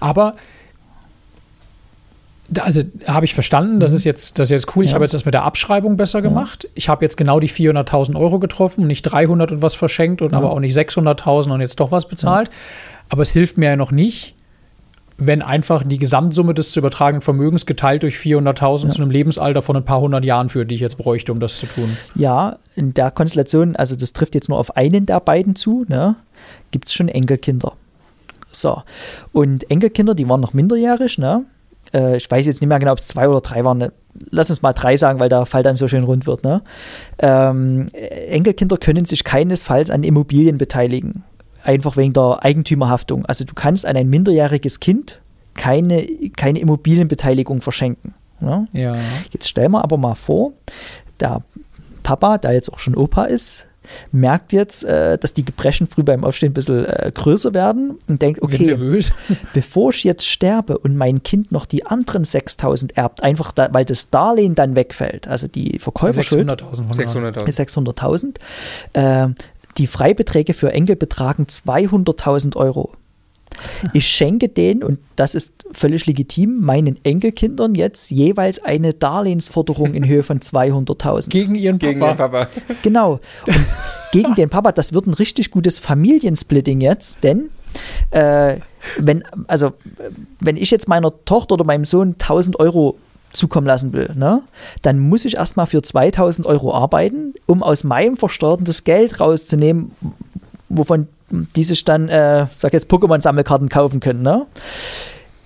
[0.00, 0.34] Aber
[2.60, 4.82] also habe ich verstanden, das ist jetzt, das ist jetzt cool.
[4.84, 4.92] Ich Mhm.
[4.92, 4.94] Ja.
[4.94, 6.66] habe jetzt das mit der Abschreibung besser gemacht.
[6.74, 10.38] Ich habe jetzt genau die 400.000 Euro getroffen, nicht 300 und was verschenkt und Ja.
[10.38, 12.50] aber auch nicht 600.000 und jetzt doch was bezahlt.
[13.08, 14.34] Aber es hilft mir ja noch nicht,
[15.16, 18.88] wenn einfach die Gesamtsumme des zu übertragenen Vermögens geteilt durch 400.000 Ja.
[18.90, 21.58] zu einem Lebensalter von ein paar hundert Jahren führt, die ich jetzt bräuchte, um das
[21.58, 21.96] zu tun.
[22.14, 26.14] Ja, in der Konstellation, also das trifft jetzt nur auf einen der beiden zu, ne,
[26.70, 27.72] gibt es schon Enkelkinder.
[28.52, 28.82] So,
[29.32, 31.44] und Enkelkinder, die waren noch minderjährig, ne?
[31.92, 33.78] Äh, ich weiß jetzt nicht mehr genau, ob es zwei oder drei waren.
[33.78, 33.92] Ne?
[34.30, 36.44] Lass uns mal drei sagen, weil der Fall dann so schön rund wird.
[36.44, 36.62] Ne?
[37.18, 41.24] Ähm, Enkelkinder können sich keinesfalls an Immobilien beteiligen.
[41.68, 43.26] Einfach wegen der Eigentümerhaftung.
[43.26, 45.20] Also du kannst an ein minderjähriges Kind
[45.52, 48.14] keine, keine Immobilienbeteiligung verschenken.
[48.40, 48.68] Ne?
[48.72, 48.96] Ja.
[49.32, 50.52] Jetzt stellen wir aber mal vor,
[51.20, 51.42] der
[52.02, 53.66] Papa, der jetzt auch schon Opa ist,
[54.12, 58.22] merkt jetzt, äh, dass die Gebrechen früh beim Aufstehen ein bisschen äh, größer werden und
[58.22, 59.12] denkt, okay, nervös.
[59.52, 63.84] bevor ich jetzt sterbe und mein Kind noch die anderen 6000 erbt, einfach da, weil
[63.84, 67.46] das Darlehen dann wegfällt, also die Verkäuferschuld 600.000 von 600.000.
[67.46, 68.36] ist 600.000,
[68.94, 69.34] äh,
[69.78, 72.92] die Freibeträge für Enkel betragen 200.000 Euro.
[73.92, 80.06] Ich schenke denen, und das ist völlig legitim, meinen Enkelkindern jetzt jeweils eine Darlehensforderung in
[80.06, 81.30] Höhe von 200.000.
[81.30, 82.28] Gegen ihren Gegen Papa.
[82.28, 82.48] den Papa.
[82.82, 83.20] Genau.
[83.46, 83.66] Und
[84.12, 87.50] gegen den Papa, das wird ein richtig gutes Familiensplitting jetzt, denn
[88.10, 88.58] äh,
[88.96, 89.72] wenn, also,
[90.40, 92.96] wenn ich jetzt meiner Tochter oder meinem Sohn 1000 Euro
[93.32, 94.42] zukommen lassen will, ne,
[94.82, 99.92] dann muss ich erstmal für 2000 Euro arbeiten, um aus meinem Versteuerten das Geld rauszunehmen,
[100.68, 104.22] wovon die sich dann, äh, sag jetzt, Pokémon-Sammelkarten kaufen können.
[104.22, 104.46] Ne?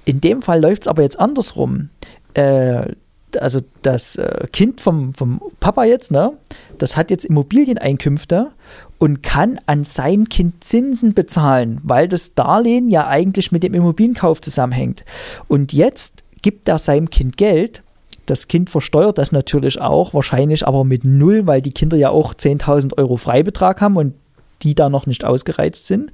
[0.04, 1.90] In dem Fall läuft es aber jetzt andersrum.
[2.34, 2.92] Äh,
[3.40, 6.32] also das äh, Kind vom, vom Papa jetzt, ne,
[6.78, 8.50] das hat jetzt Immobilieneinkünfte
[8.98, 14.40] und kann an sein Kind Zinsen bezahlen, weil das Darlehen ja eigentlich mit dem Immobilienkauf
[14.40, 15.04] zusammenhängt.
[15.48, 17.82] Und jetzt gibt er seinem Kind Geld.
[18.26, 22.34] Das Kind versteuert das natürlich auch, wahrscheinlich aber mit null, weil die Kinder ja auch
[22.34, 24.14] 10.000 Euro Freibetrag haben und
[24.62, 26.12] die da noch nicht ausgereizt sind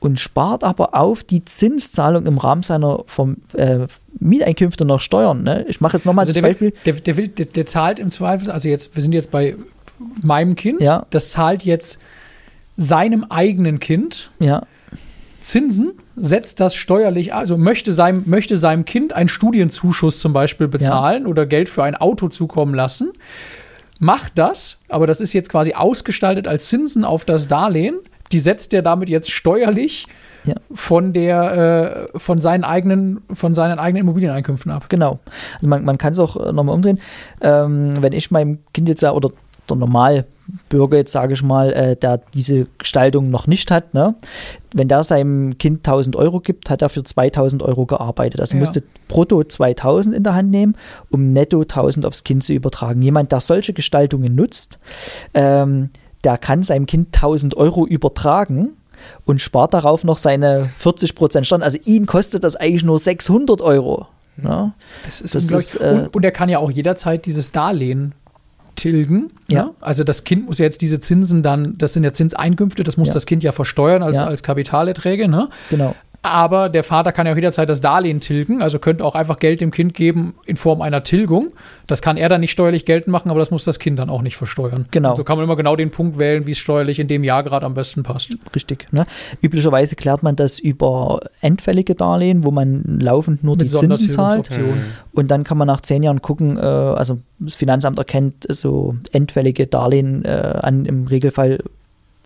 [0.00, 3.86] und spart aber auf die Zinszahlung im Rahmen seiner vom, äh,
[4.18, 5.44] Mieteinkünfte noch Steuern.
[5.44, 5.64] Ne?
[5.68, 6.72] Ich mache jetzt nochmal Also das der, Beispiel.
[6.86, 9.54] der, der, will- der, der zahlt im Zweifel, also jetzt, wir sind jetzt bei
[10.24, 11.06] meinem Kind, Ja.
[11.10, 12.00] das zahlt jetzt
[12.76, 14.64] seinem eigenen Kind Ja,
[15.40, 21.26] Zinsen, setzt das steuerlich, also möchte seinem, möchte seinem Kind einen Studienzuschuss zum Beispiel bezahlen
[21.26, 23.12] oder Geld für ein Auto zukommen lassen,
[23.98, 27.96] macht das, aber das ist jetzt quasi ausgestaltet als Zinsen auf das Darlehen,
[28.32, 30.06] die setzt er damit jetzt steuerlich
[30.44, 30.54] Ja.
[30.74, 34.90] von der, äh, von seinen eigenen, von seinen eigenen Immobilieneinkünften ab.
[34.90, 35.18] genau.
[35.56, 37.00] Also man, man kann es auch nochmal umdrehen.
[37.40, 39.30] Ähm, wenn ich meinem Kind jetzt sage, oder
[39.70, 39.76] der
[40.46, 44.14] Normalbürger jetzt sage ich mal, äh, der diese Gestaltung noch nicht hat, ne?
[44.72, 48.40] wenn der seinem Kind 1000 Euro gibt, hat er für 2000 Euro gearbeitet.
[48.40, 48.60] Also Ja.
[48.60, 50.76] musste brutto 2000 in der Hand nehmen,
[51.10, 53.00] um netto 1000 aufs Kind zu übertragen.
[53.02, 54.78] Jemand, der solche Gestaltungen nutzt,
[55.32, 55.90] ähm,
[56.24, 58.70] der kann seinem Kind 1000 Euro übertragen
[59.24, 61.62] und spart darauf noch seine 40% Steuern.
[61.62, 64.06] Also ihn kostet das eigentlich nur 600 Euro.
[64.36, 64.72] Ne?
[65.04, 68.14] Das ist Das ist, äh, und, und er kann ja auch jederzeit dieses Darlehen
[68.76, 69.32] tilgen.
[69.50, 69.64] Ja.
[69.64, 69.70] Ne?
[69.80, 73.08] Also das Kind muss ja jetzt diese Zinsen dann, das sind ja Zinseinkünfte, das muss
[73.08, 73.14] Ja.
[73.14, 74.26] das Kind ja versteuern als, Ja.
[74.26, 75.28] als Kapitalerträge.
[75.28, 75.48] Ne?
[75.70, 75.94] Genau.
[76.24, 79.60] Aber der Vater kann ja auch jederzeit das Darlehen tilgen, also könnte auch einfach Geld
[79.60, 81.52] dem Kind geben in Form einer Tilgung.
[81.86, 84.22] Das kann er dann nicht steuerlich geltend machen, aber das muss das Kind dann auch
[84.22, 84.86] nicht versteuern.
[84.90, 85.10] Genau.
[85.10, 87.42] Und so kann man immer genau den Punkt wählen, wie es steuerlich in dem Jahr
[87.42, 88.34] gerade am besten passt.
[88.54, 88.90] Richtig.
[88.90, 89.04] Ne?
[89.42, 94.46] Üblicherweise klärt man das über endfällige Darlehen, wo man laufend nur Mit die Zinsen zahlt.
[94.46, 94.84] Sondertilgungsoption.
[95.12, 99.66] Und dann kann man nach zehn Jahren gucken, äh, also das Finanzamt erkennt so endfällige
[99.66, 101.58] Darlehen äh, an, im Regelfall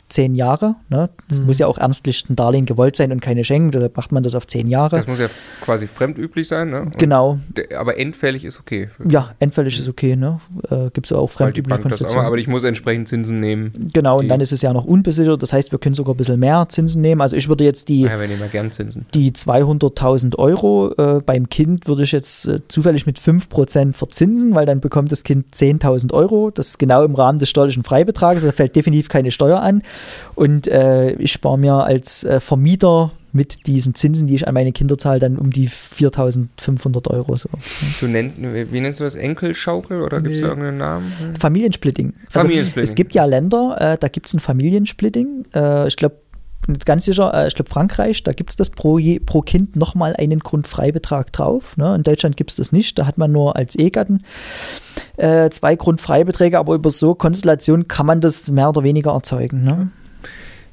[0.09, 0.77] zehn Jahre.
[0.88, 1.09] Ne?
[1.29, 1.47] Das Mhm.
[1.47, 4.35] muss ja auch ernstlich ein Darlehen gewollt sein und keine Schenken, deshalb macht man das
[4.35, 4.97] auf zehn Jahre.
[4.97, 5.29] Das muss ja
[5.61, 6.83] quasi fremdüblich sein, ne?
[6.83, 7.38] Und genau.
[7.77, 8.88] Aber endfällig ist okay.
[9.09, 10.16] Ja, endfällig ist okay.
[10.16, 10.40] Ne?
[10.71, 12.27] Äh, Gibt es auch fremdübliche Konstruktionen.
[12.27, 13.73] aber ich muss entsprechend Zinsen nehmen.
[13.92, 15.42] Genau, und dann ist es ja noch unbesichert.
[15.42, 17.21] Das heißt, wir können sogar ein bisschen mehr Zinsen nehmen.
[17.21, 19.07] Also ich würde jetzt die, Ja, wir nehmen ja gern Zinsen.
[19.14, 24.66] die 200.000 Euro äh, beim Kind würde ich jetzt äh, zufällig mit 5% verzinsen, weil
[24.66, 26.51] dann bekommt das Kind 10.000 Euro.
[26.51, 28.42] Das ist genau im Rahmen des steuerlichen Freibetrages.
[28.44, 29.83] Da fällt definitiv keine Steuer an.
[30.34, 34.72] Und äh, ich spare mir als äh, Vermieter mit diesen Zinsen, die ich an meine
[34.72, 37.37] Kinder zahle, dann um die 4.500 Euro.
[37.37, 37.48] So.
[38.00, 39.14] Du nennst, wie nennst du das?
[39.14, 41.12] Enkelschaukel oder gibt es da irgendeinen Namen?
[41.38, 42.14] Familiensplitting.
[42.28, 42.80] Familiensplitting.
[42.80, 45.44] Also, es gibt ja Länder, äh, da gibt es ein Familiensplitting.
[45.54, 46.16] Äh, ich glaube,
[46.66, 49.77] nicht ganz sicher, äh, ich glaube Frankreich, da gibt es das pro, je, pro Kind
[49.77, 51.77] nochmal einen Grundfreibetrag drauf.
[51.77, 51.94] Ne?
[51.94, 54.25] In Deutschland gibt es das nicht, da hat man nur als Ehegatten
[55.16, 59.61] äh, zwei Grundfreibeträge, aber über so Konstellationen kann man das mehr oder weniger erzeugen.
[59.62, 59.90] Ne?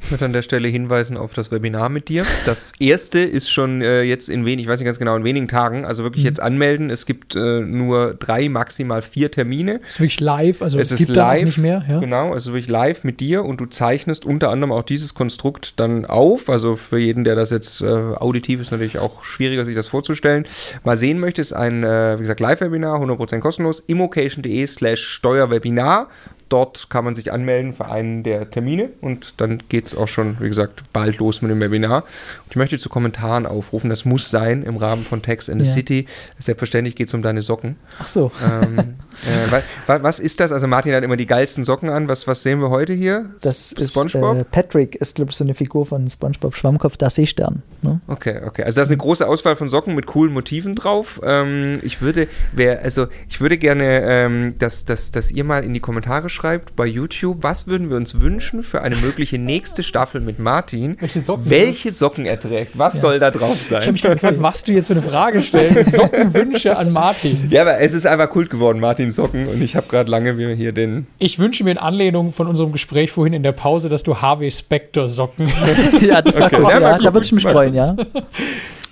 [0.06, 2.24] Ich möchte an der Stelle hinweisen auf das Webinar mit dir.
[2.46, 5.48] Das erste ist schon äh, jetzt in wenigen, ich weiß nicht ganz genau, in wenigen
[5.48, 5.84] Tagen.
[5.84, 6.28] Also wirklich Mhm.
[6.28, 6.92] jetzt anmelden.
[6.92, 9.82] Es gibt äh, nur drei, maximal vier Termine.
[9.88, 11.84] Ist wirklich live, also es, es gibt live, nicht mehr.
[11.90, 12.00] Ja.
[12.00, 16.06] genau, also wirklich live mit dir und du zeichnest unter anderem auch dieses Konstrukt dann
[16.06, 16.50] auf.
[16.52, 20.46] Also für jeden, der das jetzt äh, auditiv ist, natürlich auch schwieriger, sich das vorzustellen.
[20.84, 26.10] Mal sehen möchte, ist ein, äh, wie gesagt, Live-Webinar, 100% kostenlos, immocation.de slash Steuerwebinar.
[26.50, 30.40] Dort kann man sich anmelden für einen der Termine und dann geht es auch schon,
[30.40, 32.04] wie gesagt, bald los mit dem Webinar.
[32.50, 35.74] Ich möchte zu Kommentaren aufrufen, das muss sein im Rahmen von Text in the Ja.
[35.74, 36.06] City.
[36.38, 37.78] Selbstverständlich geht es um deine Socken.
[38.00, 38.32] Ach so.
[38.44, 40.52] Ähm, äh, wa, wa, was ist das?
[40.52, 42.08] Also Martin hat immer die geilsten Socken an.
[42.10, 43.26] Was, was sehen wir heute hier?
[43.42, 47.10] Das S- ist äh, Patrick, ist glaube ich so eine Figur von SpongeBob Schwammkopf, der
[47.10, 47.64] Seestern.
[47.82, 48.00] Ne?
[48.08, 48.64] Okay, okay.
[48.64, 51.22] Also da ist eine große Auswahl von Socken mit coolen Motiven drauf.
[51.24, 55.74] Ähm, ich würde, wer, also ich würde gerne, ähm, dass, dass, dass ihr mal in
[55.74, 60.22] die Kommentare schreibt bei YouTube, was würden wir uns wünschen für eine mögliche nächste Staffel
[60.22, 60.98] mit Martin?
[61.00, 61.50] Welche Socken?
[61.50, 62.78] Welche Socken er trägt?
[62.78, 63.94] Was soll da drauf Ich habe sein?
[63.94, 65.92] mich gerade gefragt, was du jetzt für eine Frage stellst.
[65.96, 67.48] Sockenwünsche an Martin.
[67.50, 69.48] Ja, aber es ist einfach Kult geworden, Martin Socken.
[69.48, 71.08] Und ich habe gerade lange mir hier den.
[71.20, 74.52] Ich wünsche mir in Anlehnung von unserem Gespräch vorhin in der Pause, dass du Harvey
[74.52, 75.52] Specter Socken.
[76.02, 76.70] ja, das war Okay, cool.
[76.72, 77.96] ja, da gucken, würde ich mich freuen, ja.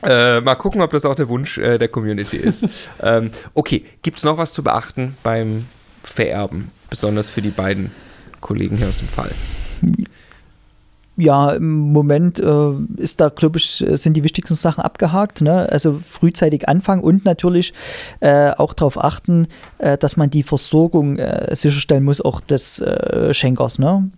[0.04, 2.68] Äh, mal gucken, ob das auch der Wunsch äh, der Community ist.
[3.02, 5.66] ähm, okay, gibt es noch was zu beachten beim
[6.04, 6.72] Vererben?
[6.90, 7.92] Besonders für die beiden
[8.42, 9.32] Kollegen hier aus dem Fall.
[11.16, 15.42] Ja, im Moment äh, ist da, glaube ich, sind die wichtigsten Sachen abgehakt.
[15.42, 15.70] Ne?
[15.70, 17.74] Also frühzeitig anfangen und natürlich
[18.20, 19.48] äh, auch darauf achten,
[19.78, 23.78] äh, dass man die Versorgung äh, sicherstellen muss, auch des äh, Schenkers.
[23.78, 24.10] Ne?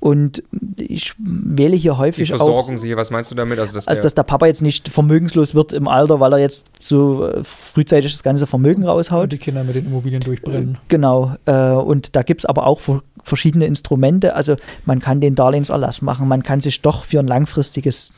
[0.00, 0.42] Und
[0.76, 2.68] ich wähle hier Die häufig auch.
[2.78, 3.58] sie, was meinst du damit?
[3.58, 6.38] Also, dass Also, der, dass der Papa jetzt nicht vermögenslos wird im Alter, weil er
[6.38, 9.30] jetzt so äh, frühzeitig das ganze Vermögen Und raushaut.
[9.32, 10.78] die Kinder mit den Immobilien durchbrennen.
[10.88, 11.34] Genau.
[11.44, 12.80] Äh, und da gibt es aber auch
[13.28, 14.34] verschiedene Instrumente.
[14.34, 18.12] Also, man kann den Darlehenserlass machen, man kann sich doch für ein langfristiges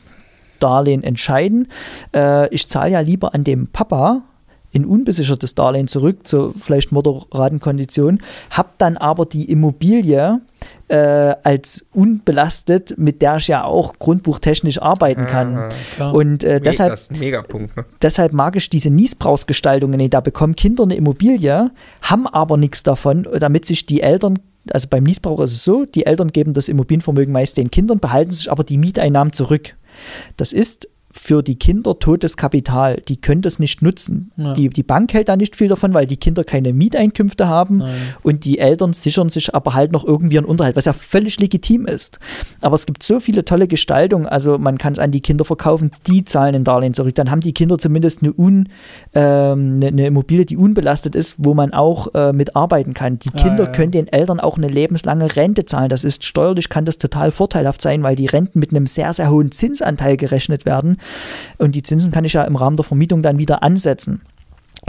[0.59, 1.67] Darlehen entscheiden.
[2.15, 4.23] Äh, ich zahle ja lieber an dem Papa
[4.71, 10.39] in unbesichertes Darlehen zurück, zu vielleicht moderaten Konditionen, habe dann aber die Immobilie
[10.87, 10.95] äh,
[11.43, 15.57] als unbelastet, mit der ich ja auch grundbuchtechnisch arbeiten kann.
[15.57, 16.13] Ah, Klar.
[16.13, 17.75] Und äh, deshalb das ist ein Megapunkt.
[17.75, 17.85] Ne?
[18.01, 20.13] deshalb mag ich diese Niesbrauchsgestaltungen nicht.
[20.13, 21.71] Da bekommen Kinder eine Immobilie,
[22.01, 26.05] haben aber nichts davon, damit sich die Eltern, also beim Niesbrauch ist es so, die
[26.05, 29.75] Eltern geben das Immobilienvermögen meist den Kindern, behalten sich aber die Mieteinnahmen zurück.
[30.37, 33.01] Das ist für die Kinder totes Kapital.
[33.07, 34.31] Die können das nicht nutzen.
[34.37, 34.53] Ja.
[34.53, 37.93] Die, die Bank hält da nicht viel davon, weil die Kinder keine Mieteinkünfte haben Nein.
[38.23, 41.85] und die Eltern sichern sich aber halt noch irgendwie einen Unterhalt, was ja völlig legitim
[41.85, 42.19] ist.
[42.61, 45.91] Aber es gibt so viele tolle Gestaltungen, also man kann es an die Kinder verkaufen,
[46.07, 47.15] die zahlen ein Darlehen zurück.
[47.15, 48.69] Dann haben die Kinder zumindest eine, Un,
[49.13, 53.19] ähm, eine, eine Immobilie, die unbelastet ist, wo man auch äh, mitarbeiten kann.
[53.19, 53.71] Die Ah, Kinder ja.
[53.71, 55.89] können den Eltern auch eine lebenslange Rente zahlen.
[55.89, 59.29] Das ist steuerlich, kann das total vorteilhaft sein, weil die Renten mit einem sehr, sehr
[59.29, 60.97] hohen Zinsanteil gerechnet werden.
[61.57, 64.21] Und die Zinsen kann ich ja im Rahmen der Vermietung dann wieder ansetzen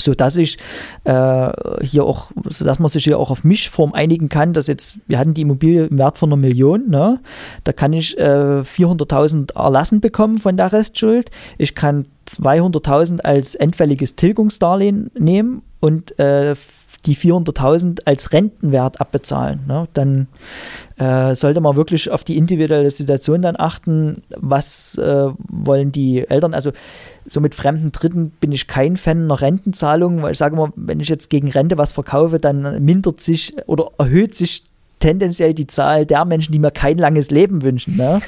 [0.01, 0.57] so dass ich
[1.05, 1.51] äh,
[1.83, 5.35] hier auch, dass man sich hier auch auf Mischform einigen kann, dass jetzt, wir hatten
[5.35, 7.21] die Immobilie im Wert von einer Million, ne?
[7.65, 11.31] da kann ich äh, 400.000 erlassen bekommen von der Restschuld.
[11.59, 16.55] Ich kann 200.000 als endfälliges Tilgungsdarlehen nehmen und äh,
[17.07, 19.61] die 400.000 als Rentenwert abbezahlen.
[19.67, 19.89] Ne?
[19.93, 20.29] Dann
[20.99, 26.55] äh, sollte man wirklich auf die individuelle Situation dann achten, was äh, wollen die Eltern.
[26.55, 26.73] Also
[27.27, 31.01] so mit fremden Dritten bin ich kein Fan einer Rentenzahlung, weil ich sage immer, wenn
[31.01, 34.65] ich jetzt gegen Rente was verkaufe, dann mindert sich oder erhöht sich
[35.03, 38.21] tendenziell die Zahl der Menschen, die mir kein langes Leben wünschen, ne?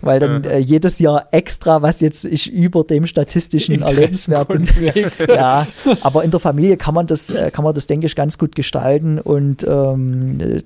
[0.00, 4.66] weil dann äh, jedes Jahr extra, was jetzt ich über dem statistischen Erlebenswert bin,
[5.28, 5.66] ja,
[6.00, 8.56] aber in der Familie kann man das, äh, kann man das, denke ich, ganz gut
[8.56, 10.62] gestalten und ähm, äh,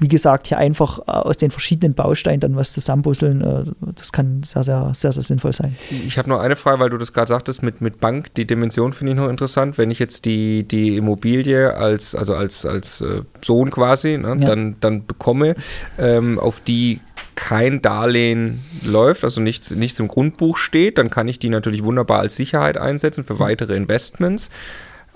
[0.00, 4.42] wie gesagt, hier einfach äh, aus den verschiedenen Bausteinen dann was zusammenpuzzeln, äh, das kann
[4.42, 5.76] sehr, sehr, sehr, sehr sinnvoll sein.
[5.90, 8.34] Ich habe nur eine Frage, weil du das gerade sagtest mit, mit Bank.
[8.34, 9.76] Die Dimension finde ich noch interessant.
[9.76, 14.46] Wenn ich jetzt die, die Immobilie als, also als, als äh, Sohn quasi ne, Ja.
[14.46, 15.54] dann, dann bekomme,
[15.98, 17.00] ähm, auf die
[17.36, 22.20] kein Darlehen läuft, also nichts, nichts im Grundbuch steht, dann kann ich die natürlich wunderbar
[22.20, 24.50] als Sicherheit einsetzen für weitere Investments.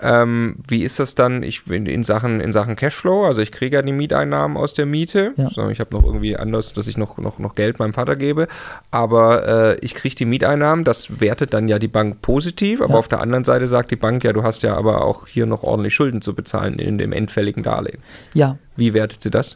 [0.01, 3.25] Ähm, wie ist das dann ich, in, in, Sachen, in Sachen Cashflow?
[3.25, 5.31] Also ich kriege ja die Mieteinnahmen aus der Miete.
[5.37, 5.49] Ja.
[5.49, 8.47] So, ich habe noch irgendwie anders, dass ich noch, noch, noch Geld meinem Vater gebe.
[8.91, 12.81] Aber äh, ich kriege die Mieteinnahmen, das wertet dann ja die Bank positiv.
[12.81, 12.99] Aber Ja.
[12.99, 15.63] auf der anderen Seite sagt die Bank, ja, du hast ja aber auch hier noch
[15.63, 17.99] ordentlich Schulden zu bezahlen in dem endfälligen Darlehen.
[18.33, 19.55] Ja, Wie wertet sie das?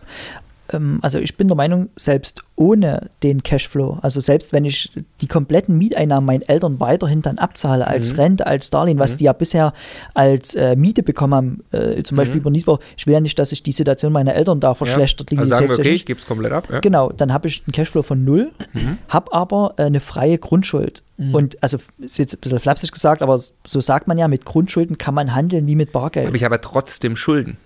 [0.71, 5.27] Ähm, also ich bin der Meinung, selbst ohne den Cashflow, also selbst wenn ich die
[5.27, 8.19] kompletten Mieteinnahmen meinen Eltern weiterhin dann abzahle als Mhm.
[8.19, 9.17] Rente, als Darlehen, was Mhm.
[9.17, 9.73] die ja bisher
[10.13, 12.41] als äh, Miete bekommen haben, äh, zum Beispiel Mhm.
[12.41, 15.31] über Niesbau, ich will ja nicht, dass sich die Situation meiner Eltern da verschlechtert.
[15.31, 16.67] Also sagen wir, okay, ich gebe es komplett ab.
[16.71, 16.79] Ja?
[16.79, 18.97] Genau, dann habe ich einen Cashflow von null, Mhm.
[19.09, 21.03] habe aber äh, eine freie Grundschuld.
[21.33, 24.97] Und also ist jetzt ein bisschen flapsig gesagt, aber so sagt man ja, mit Grundschulden
[24.97, 26.27] kann man handeln wie mit Bargeld.
[26.27, 27.57] Aber ich habe ja trotzdem Schulden.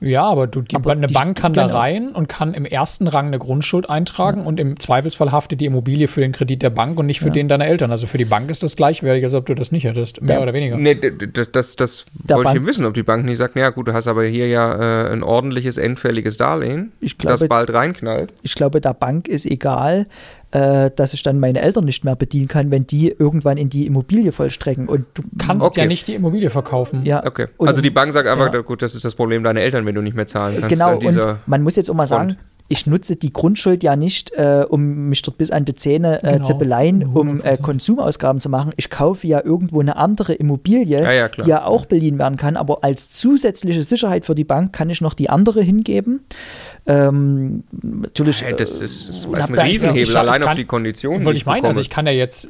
[0.00, 1.78] Ja, aber du, die, Aber eine die- Bank kann da genau.
[1.78, 6.06] rein und kann im ersten Rang eine Grundschuld eintragen und im Zweifelsfall haftet die Immobilie
[6.06, 7.32] für den Kredit der Bank und nicht für Ja.
[7.32, 7.90] den deiner Eltern.
[7.90, 10.42] Also für die Bank ist das gleichwertig, als ob du das nicht hättest, mehr Ja.
[10.42, 10.76] oder weniger.
[10.76, 13.56] Nee, das, das, das Der wollte ich Bank- eben wissen, ob die Bank nicht sagt,
[13.56, 17.48] ja gut, du hast aber hier ja äh, ein ordentliches, endfälliges Darlehen, Ich glaube- das
[17.48, 18.34] bald reinknallt.
[18.42, 20.06] ich glaube, der Bank ist egal,
[20.52, 23.86] äh, dass ich dann meine Eltern nicht mehr bedienen kann, wenn die irgendwann in die
[23.86, 24.88] Immobilie vollstrecken.
[24.88, 25.80] Und du Kannst Okay.
[25.82, 27.04] ja nicht die Immobilie verkaufen.
[27.04, 27.46] ja, Okay.
[27.56, 28.60] Und- also die Bank sagt einfach, ja.
[28.60, 30.70] gut, das ist das Problem deiner Eltern, wenn du nicht mehr zahlen kannst.
[30.70, 30.96] genau.
[30.98, 32.36] Und man muss jetzt auch mal sagen,
[32.68, 36.32] ich nutze die Grundschuld ja nicht, äh, um mich dort bis an die Zähne äh,
[36.32, 36.44] Genau.
[36.44, 37.62] zu beleihen, um äh, 100%.
[37.62, 38.72] Konsumausgaben zu machen.
[38.76, 42.56] Ich kaufe ja irgendwo eine andere Immobilie, Ja, ja, die ja auch beliehen werden kann,
[42.56, 46.24] aber als zusätzliche Sicherheit für die Bank kann ich noch die andere hingeben.
[46.88, 48.42] Ähm, natürlich.
[48.44, 51.24] Hey, das äh, ist, das ist ein Riesenhebel, ich- ich allein auf kann- die Konditionen.
[51.24, 52.48] Wollte die ich meinen, also ich kann ja jetzt,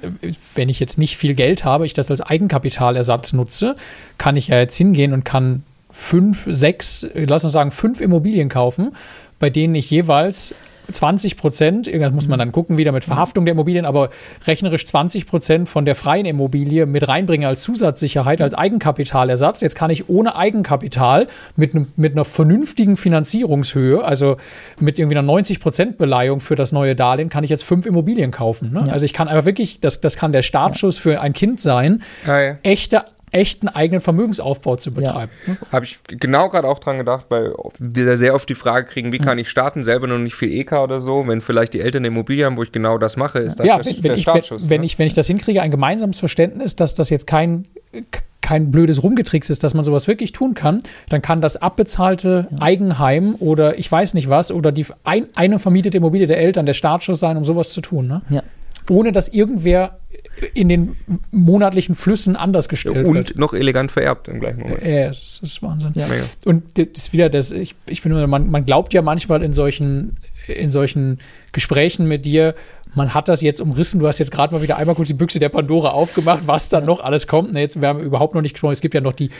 [0.54, 3.74] wenn ich jetzt nicht viel Geld habe, ich das als Eigenkapitalersatz nutze,
[4.18, 8.94] kann ich ja jetzt hingehen und kann fünf, sechs, lass uns sagen, fünf Immobilien kaufen,
[9.38, 10.54] bei denen ich jeweils
[10.90, 14.10] 20 Prozent, irgendwas muss man dann gucken, wieder mit Verhaftung der Immobilien, aber
[14.46, 19.60] rechnerisch 20 Prozent von der freien Immobilie mit reinbringen als Zusatzsicherheit, als Eigenkapitalersatz.
[19.60, 24.36] Jetzt kann ich ohne Eigenkapital mit, mit einer vernünftigen Finanzierungshöhe, also
[24.80, 28.30] mit irgendwie einer 90 Prozent Beleihung für das neue Darlehen, kann ich jetzt fünf Immobilien
[28.30, 28.72] kaufen.
[28.72, 28.84] Ne?
[28.86, 28.92] Ja.
[28.92, 32.56] Also ich kann einfach wirklich, das, das kann der Startschuss für ein Kind sein, ja.
[32.62, 33.04] echte
[33.36, 35.30] echten eigenen Vermögensaufbau zu betreiben.
[35.46, 35.56] Ja.
[35.72, 39.18] Habe ich genau gerade auch dran gedacht, weil wir sehr oft die Frage kriegen, wie
[39.18, 42.08] kann ich starten, selber noch nicht viel EK oder so, wenn vielleicht die Eltern eine
[42.08, 44.80] Immobilie haben, wo ich genau das mache, ist das ja, wenn, wenn, ich, wenn, wenn,
[44.80, 44.86] ne?
[44.86, 47.66] ich, wenn ich das hinkriege, ein gemeinsames Verständnis, dass das jetzt kein
[48.46, 52.56] kein blödes Rumgetricks ist, dass man sowas wirklich tun kann, dann kann das abbezahlte ja.
[52.60, 56.74] Eigenheim oder ich weiß nicht was oder die ein, eine vermietete Immobilie der Eltern der
[56.74, 58.06] Startschuss sein, um sowas zu tun.
[58.06, 58.22] Ne?
[58.30, 58.42] Ja.
[58.90, 59.98] Ohne dass irgendwer
[60.54, 60.96] in den
[61.30, 63.30] monatlichen Flüssen anders gestellt und wird.
[63.32, 64.82] Und noch elegant vererbt im gleichen Moment.
[64.82, 65.92] Ja, das ist Wahnsinn.
[65.94, 66.06] Ja.
[66.44, 70.16] Und das ist wieder das, ich, ich bin, man, man glaubt ja manchmal in solchen,
[70.46, 71.20] in solchen
[71.52, 72.54] Gesprächen mit dir,
[72.94, 74.00] man hat das jetzt umrissen.
[74.00, 76.84] Du hast jetzt gerade mal wieder einmal kurz die Büchse der Pandora aufgemacht, was dann
[76.86, 77.52] noch alles kommt.
[77.52, 78.72] Ne, jetzt, wir haben überhaupt noch nicht gesprochen.
[78.72, 79.30] Es gibt ja noch die,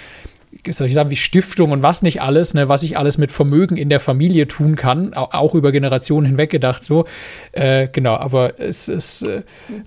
[0.69, 3.77] soll ich sagen, wie Stiftung und was nicht alles, ne, was ich alles mit Vermögen
[3.77, 6.85] in der Familie tun kann, auch über Generationen hinweg gedacht.
[6.85, 7.05] So,
[7.53, 9.43] äh, genau, aber es ist äh,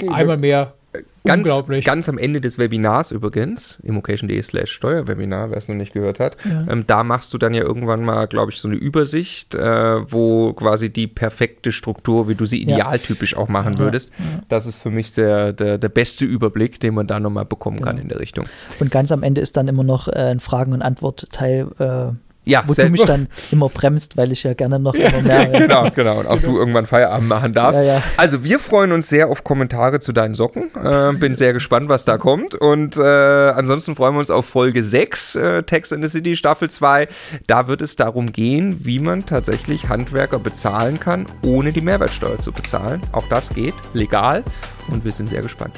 [0.10, 0.74] einmal mehr
[1.24, 1.86] Ganz, Unglaublich.
[1.86, 6.38] ganz am Ende des Webinars übrigens, immocation.de slash Steuerwebinar, wer es noch nicht gehört hat,
[6.44, 6.66] ja.
[6.68, 10.54] ähm, da machst du dann ja irgendwann mal, glaube ich, so eine Übersicht, äh, wo
[10.54, 13.80] quasi die perfekte Struktur, wie du sie idealtypisch auch machen ja.
[13.80, 14.10] würdest.
[14.18, 14.44] Ja.
[14.48, 18.00] Das ist für mich der, der, der beste Überblick, den man da nochmal bekommen kann
[18.00, 18.46] in der Richtung.
[18.80, 21.68] Und ganz am Ende ist dann immer noch äh, ein Fragen- und Antwort-Teil.
[21.78, 25.48] Äh ja, wo du mich dann immer bremst, weil ich ja gerne noch immer mehr.
[25.60, 26.20] genau, genau.
[26.20, 27.82] Und auch du irgendwann Feierabend machen darfst.
[27.82, 28.04] Ja, ja.
[28.18, 30.72] Also wir freuen uns sehr auf Kommentare zu deinen Socken.
[30.76, 32.56] Äh, bin sehr gespannt, was da kommt.
[32.56, 36.70] Und äh, ansonsten freuen wir uns auf Folge 6, äh, Text in the City, Staffel
[36.70, 37.08] 2.
[37.48, 42.52] Da wird es darum gehen, wie man tatsächlich Handwerker bezahlen kann, ohne die Mehrwertsteuer zu
[42.52, 43.02] bezahlen.
[43.12, 44.44] Auch das geht legal
[44.90, 45.74] und wir sind sehr gespannt.